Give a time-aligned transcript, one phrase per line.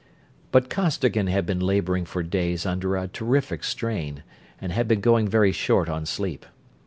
[0.51, 4.23] But Costigan had been laboring for days under a terrific strain,
[4.59, 6.43] and had been going very short on sleep.